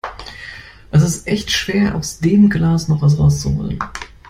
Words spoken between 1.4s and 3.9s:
schwer, aus dem Glas noch was rauszuholen.